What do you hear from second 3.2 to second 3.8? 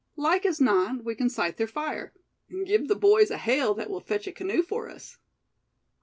a hail